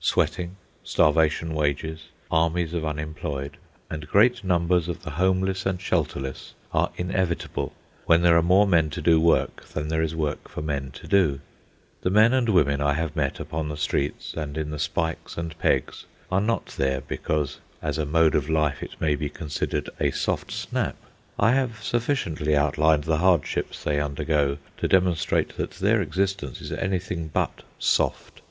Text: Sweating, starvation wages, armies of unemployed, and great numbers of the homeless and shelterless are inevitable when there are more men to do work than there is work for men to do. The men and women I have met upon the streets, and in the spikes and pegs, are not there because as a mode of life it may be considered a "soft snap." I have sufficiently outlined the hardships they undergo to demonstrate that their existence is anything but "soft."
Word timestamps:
Sweating, 0.00 0.56
starvation 0.84 1.54
wages, 1.54 2.08
armies 2.30 2.74
of 2.74 2.84
unemployed, 2.84 3.56
and 3.88 4.06
great 4.06 4.44
numbers 4.44 4.86
of 4.86 5.02
the 5.02 5.12
homeless 5.12 5.64
and 5.64 5.80
shelterless 5.80 6.52
are 6.74 6.90
inevitable 6.98 7.72
when 8.04 8.20
there 8.20 8.36
are 8.36 8.42
more 8.42 8.66
men 8.66 8.90
to 8.90 9.00
do 9.00 9.18
work 9.18 9.64
than 9.70 9.88
there 9.88 10.02
is 10.02 10.14
work 10.14 10.46
for 10.46 10.60
men 10.60 10.90
to 10.90 11.06
do. 11.06 11.40
The 12.02 12.10
men 12.10 12.34
and 12.34 12.50
women 12.50 12.82
I 12.82 12.92
have 12.92 13.16
met 13.16 13.40
upon 13.40 13.70
the 13.70 13.78
streets, 13.78 14.34
and 14.34 14.58
in 14.58 14.68
the 14.68 14.78
spikes 14.78 15.38
and 15.38 15.58
pegs, 15.58 16.04
are 16.30 16.42
not 16.42 16.66
there 16.76 17.00
because 17.00 17.58
as 17.80 17.96
a 17.96 18.04
mode 18.04 18.34
of 18.34 18.50
life 18.50 18.82
it 18.82 19.00
may 19.00 19.14
be 19.14 19.30
considered 19.30 19.88
a 19.98 20.10
"soft 20.10 20.52
snap." 20.52 20.96
I 21.38 21.52
have 21.52 21.82
sufficiently 21.82 22.54
outlined 22.54 23.04
the 23.04 23.16
hardships 23.16 23.82
they 23.82 23.98
undergo 24.02 24.58
to 24.76 24.86
demonstrate 24.86 25.56
that 25.56 25.70
their 25.70 26.02
existence 26.02 26.60
is 26.60 26.72
anything 26.72 27.28
but 27.28 27.62
"soft." 27.78 28.42